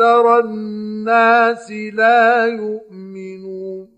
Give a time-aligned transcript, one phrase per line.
[0.00, 3.88] أكثر الناس لا يؤمنون.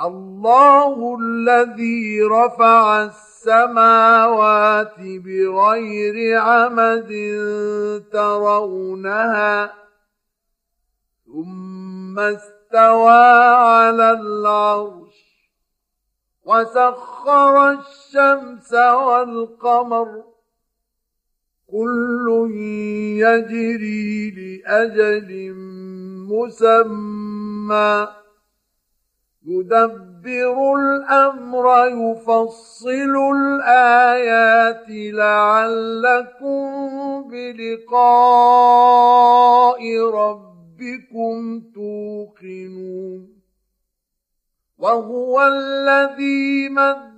[0.00, 7.12] الله الذي رفع السماوات بغير عمد
[8.12, 9.74] ترونها
[11.26, 15.18] ثم استوى على العرش
[16.44, 20.27] وسخر الشمس والقمر
[21.72, 22.50] كل
[23.20, 25.52] يجري لاجل
[26.28, 28.08] مسمى.
[29.46, 36.68] يدبر الامر يفصل الايات لعلكم
[37.30, 38.10] بلقاء
[40.14, 43.28] ربكم توقنون.
[44.78, 47.17] وهو الذي مد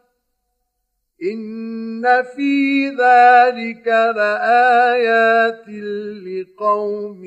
[1.23, 5.67] إن في ذلك لآيات
[6.25, 7.21] لقوم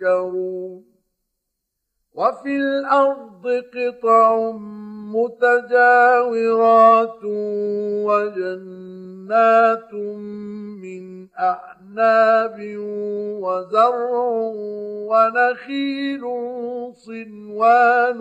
[0.00, 0.84] يتفكرون
[2.14, 4.50] وفي الأرض قطع
[5.14, 7.24] متجاورات
[8.04, 9.94] وجنات
[10.82, 12.56] من أعناب
[13.42, 14.10] وزرع
[15.08, 16.22] ونخيل
[16.94, 18.20] صنوان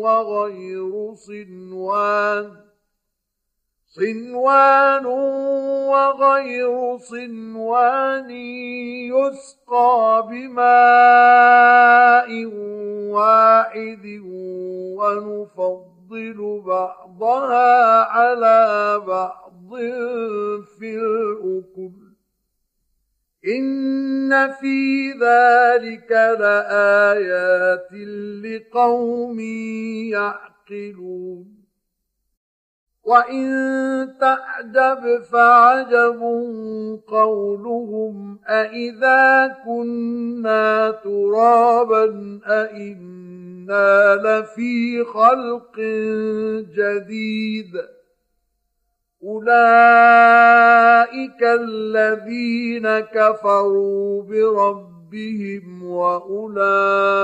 [0.00, 2.50] وغير صنوان
[3.96, 5.06] صنوان
[5.88, 8.30] وغير صنوان
[9.10, 10.68] يسقى بماء
[13.10, 14.04] واحد
[14.98, 19.70] ونفضل بعضها على بعض
[20.78, 22.06] في الأكل.
[23.48, 27.92] إن في ذلك لآيات
[28.44, 29.40] لقوم
[30.10, 31.65] يعقلون.
[33.06, 33.46] وإن
[34.20, 36.20] تعجب فعجب
[37.06, 45.80] قولهم أإذا كنا ترابا أإنا لفي خلق
[46.76, 47.72] جديد
[49.24, 49.42] أولئك
[51.42, 57.22] الذين كفروا بربهم ربهم واولئك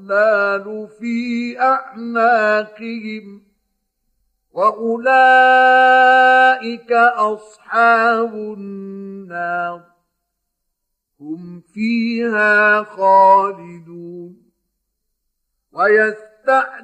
[0.00, 3.42] الاغلال في أعناقهم
[4.52, 4.92] وأولئك
[6.92, 9.82] أصحاب النار.
[11.20, 14.36] هم فيها خالدون.
[15.72, 16.82] ويستعجلونك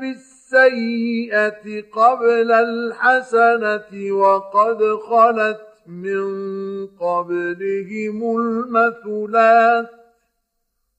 [0.00, 6.26] بالسيئة قبل الحسنة وقد خلت من
[6.86, 9.97] قبلهم المثلات.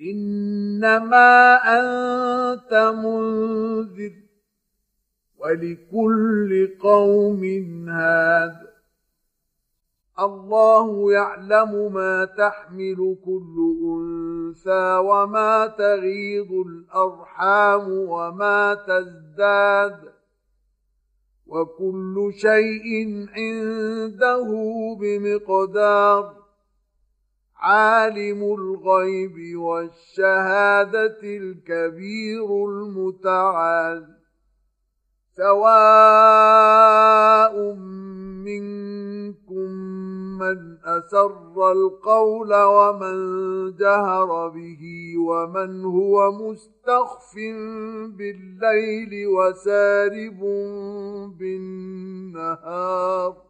[0.00, 2.74] إنما أنت
[3.04, 4.12] منذر
[5.38, 7.44] ولكل قوم
[7.88, 8.70] هاد.
[10.20, 20.12] الله يعلم ما تحمل كل أنثى وما تغيض الأرحام وما تزداد
[21.46, 24.48] وكل شيء عنده
[25.00, 26.39] بمقدار.
[27.60, 34.06] عالم الغيب والشهادة الكبير المتعال
[35.36, 36.74] سواء
[38.44, 39.70] منكم
[40.38, 43.16] من أسر القول ومن
[43.76, 47.34] جهر به ومن هو مستخف
[48.16, 50.40] بالليل وسارب
[51.38, 53.49] بالنهار.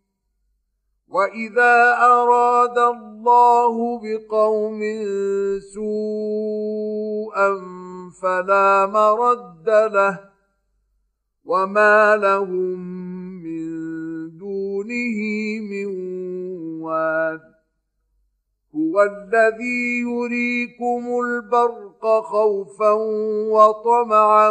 [1.11, 4.81] واذا اراد الله بقوم
[5.73, 7.49] سوءا
[8.21, 10.19] فلا مرد له
[11.45, 12.79] وما لهم
[13.43, 13.67] من
[14.37, 15.19] دونه
[15.71, 15.87] من
[16.81, 17.41] واد
[18.75, 22.91] هو الذي يريكم البرق خوفا
[23.51, 24.49] وطمعا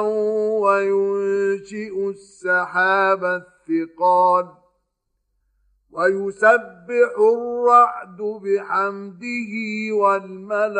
[0.60, 4.59] وينشئ السحاب الثقال
[5.92, 9.52] ويسبح الرعد بحمده
[9.92, 10.70] والملائكة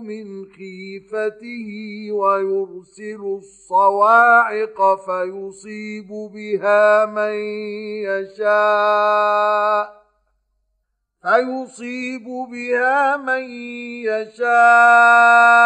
[0.00, 1.68] من خيفته
[2.12, 7.34] ويرسل الصواعق فيصيب بها من
[8.04, 10.00] يشاء
[11.22, 13.44] فيصيب بها من
[14.08, 15.60] يشاء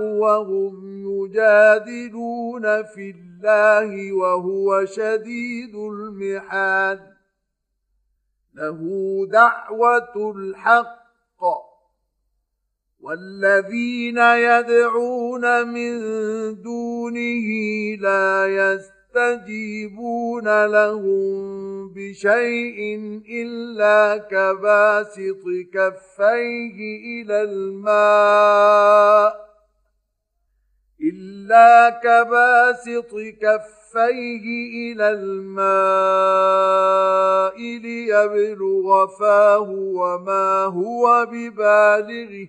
[0.00, 7.00] وهم يجادلون في الله وهو شديد المحال.
[8.54, 8.80] له
[9.26, 11.02] دعوة الحق.
[13.00, 16.00] والذين يدعون من
[16.62, 17.48] دونه
[18.00, 18.46] لا
[19.14, 22.98] يستجيبون لهم بشيء
[23.28, 29.51] إلا كباسط كفيه إلى الماء.
[31.02, 34.44] إلا كباسط كفيه
[34.92, 35.62] إلى الماء
[37.58, 42.48] ليبلغ فاه وما هو ببالغه.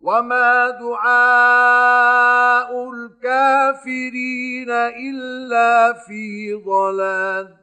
[0.00, 1.90] وما دعاء
[2.90, 7.56] الكافرين إلا في ضلال.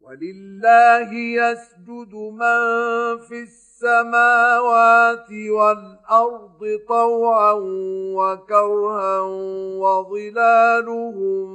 [0.00, 3.42] ولله يسجد من في
[3.80, 7.52] السماوات والأرض طوعا
[8.16, 9.20] وكرها
[9.80, 11.48] وظلالهم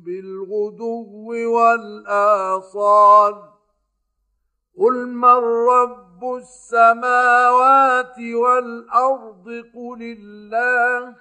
[0.00, 3.34] بالغدو والآصال.
[4.78, 11.14] قل من رب السماوات والأرض قل الله.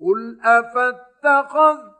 [0.00, 1.99] قل أفاتخذتم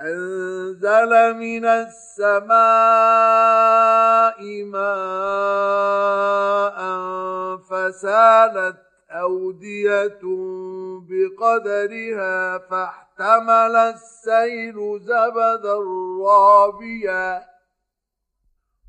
[0.00, 2.58] أنزل من السماء
[4.64, 5.98] ماء
[7.56, 8.76] فسالت
[9.10, 10.20] أودية
[11.08, 15.78] بقدرها فاحتمل السيل زبدا
[16.26, 17.57] رابيا.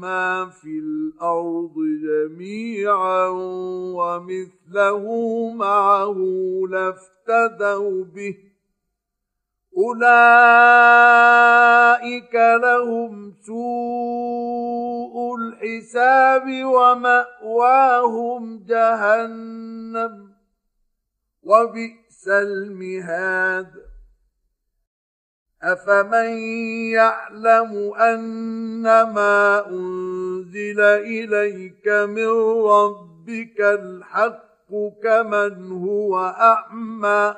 [0.00, 3.28] ما في الأرض جميعا
[3.94, 5.04] ومثله
[5.54, 6.16] معه
[6.70, 8.36] لافتدوا به.
[9.76, 20.32] أولئك لهم سوء الحساب ومأواهم جهنم.
[21.42, 23.87] وبئس المهاد.
[25.62, 26.38] أفمن
[26.92, 32.28] يعلم أنما أنزل إليك من
[32.64, 34.70] ربك الحق
[35.02, 37.34] كمن هو أعمى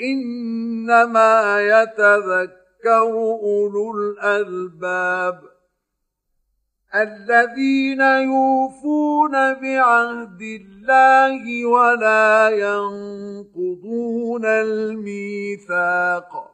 [0.00, 3.02] إنما يتذكر
[3.42, 5.40] أولو الألباب
[6.94, 16.53] الذين يوفون بعهد الله ولا ينقضون الميثاق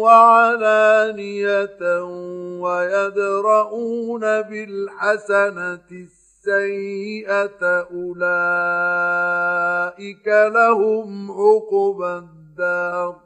[0.00, 1.78] وعلانية
[2.60, 9.06] ويدرؤون بالحسنة السيئة أولئك
[10.28, 13.25] لهم عقبى الدار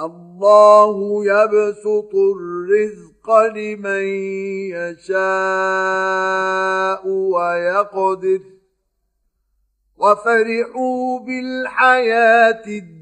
[0.00, 4.04] الله يبسط الرزق لمن
[4.72, 5.18] يشاء
[7.08, 8.40] ويقدر.
[9.96, 13.01] وفرحوا بالحياة الدنيا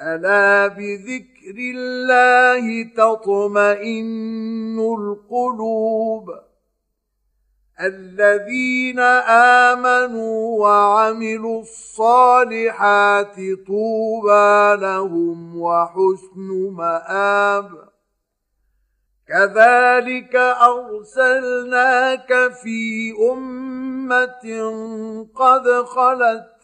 [0.00, 6.30] ألا بذكر الله تطمئن القلوب
[7.80, 8.98] الذين
[9.70, 13.36] آمنوا وعملوا الصالحات
[13.66, 17.88] طوبى لهم وحسن مآب
[19.28, 24.46] كذلك أرسلناك في أمة
[25.34, 26.57] قد خلت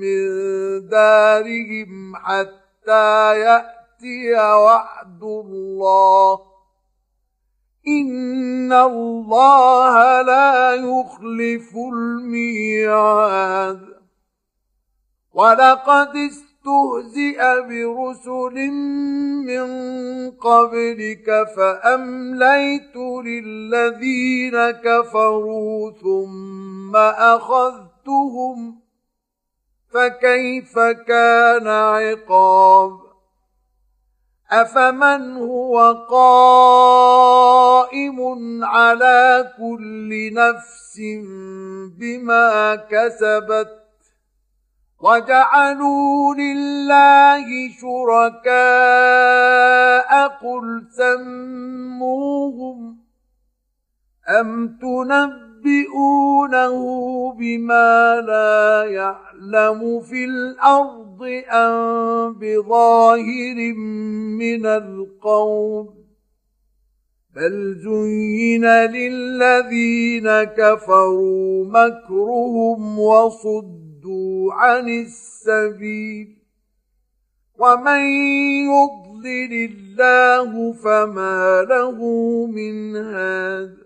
[0.00, 6.40] من دارهم حتى يأتي وعد الله.
[7.88, 13.80] إن الله لا يخلف الميعاد.
[15.34, 18.70] ولقد استهزئ برسل
[19.46, 19.66] من
[20.30, 28.85] قبلك فأمليت للذين كفروا ثم أخذتهم
[29.96, 33.00] فكيف كان عقاب؟
[34.50, 38.18] أفمن هو قائم
[38.64, 41.00] على كل نفس
[41.98, 43.68] بما كسبت؟
[45.00, 47.46] وجعلوا لله
[47.80, 48.56] شركاء
[50.28, 52.96] قل سموهم
[54.40, 54.78] أم
[55.66, 63.74] تنبئونه بما لا يعلم في الأرض أم بظاهر
[64.38, 65.88] من القول
[67.36, 76.36] بل زين للذين كفروا مكرهم وصدوا صدوا عن السبيل
[77.58, 78.00] ومن
[78.70, 81.98] يضلل الله فما له
[82.46, 83.85] من هاد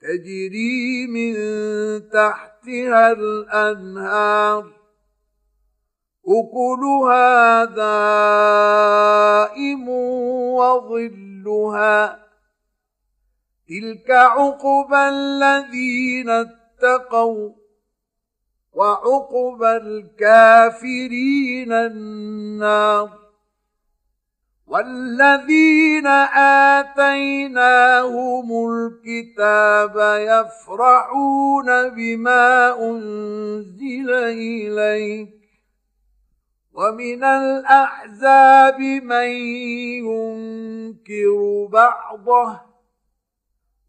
[0.00, 1.34] تجري من
[2.10, 4.78] تحتها الأنهار.
[6.28, 9.88] أكلها دائم
[10.58, 12.26] وظلها.
[13.68, 17.52] تلك عقبى الذين اتقوا
[18.72, 23.27] وعقب الكافرين النار.
[24.68, 26.06] والذين
[26.76, 29.96] آتيناهم الكتاب
[30.28, 35.28] يفرحون بما أنزل إليك
[36.72, 39.30] ومن الأحزاب من
[40.04, 42.60] ينكر بعضه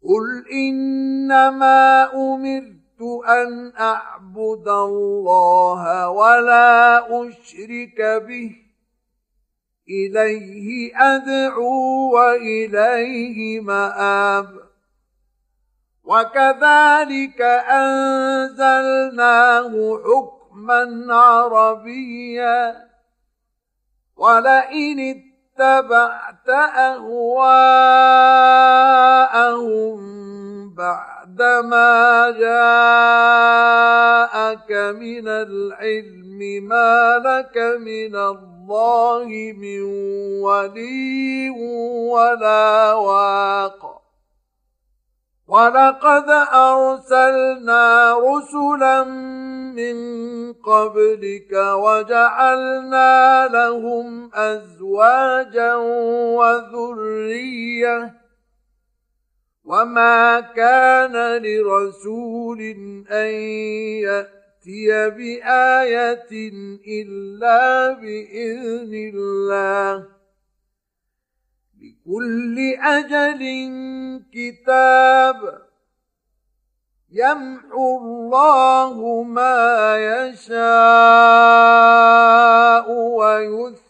[0.02, 8.69] قل إنما أمرت أن أعبد الله ولا أشرك به
[9.90, 14.60] إليه أدعو وإليه مآب.
[16.04, 18.82] وكذلك أنزلناه
[20.04, 22.90] حكما عربيا.
[24.16, 26.48] ولئن اتبعت
[26.78, 27.60] أهواءهم
[30.74, 32.70] بعد بعدما جاءك
[34.96, 39.82] من العلم ما لك من الله من
[40.42, 41.50] ولي
[42.10, 44.00] ولا واق.
[45.48, 49.04] ولقد أرسلنا رسلا
[49.74, 49.96] من
[50.52, 55.74] قبلك وجعلنا لهم أزواجا
[56.36, 58.19] وذرية
[59.70, 62.60] وما كان لرسول
[63.10, 63.30] ان
[64.02, 66.32] ياتي بايه
[66.86, 70.06] الا باذن الله
[71.82, 73.42] لكل أجل
[74.34, 75.38] كتاب
[77.12, 80.60] يمحو الله ما يشاء
[82.90, 83.89] ويثبت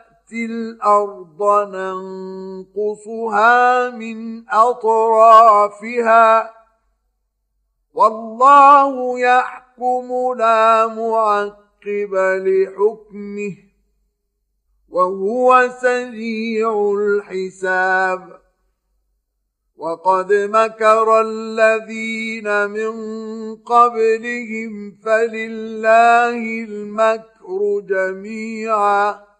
[0.33, 1.41] الأرض
[1.75, 6.53] ننقصها من أطرافها.
[7.93, 13.57] والله يحكم لا معقب لحكمه
[14.89, 18.41] وهو سريع الحساب.
[19.77, 22.91] وقد مكر الذين من
[23.55, 29.30] قبلهم فلله المكر جميعا.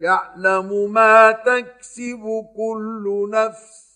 [0.00, 3.86] يعلم ما تكسب كل نفس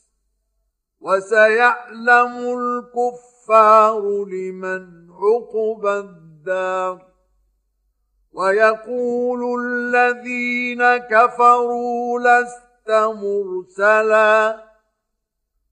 [1.01, 7.07] وسيعلم الكفار لمن عقب الدار
[8.33, 14.70] ويقول الذين كفروا لست مرسلا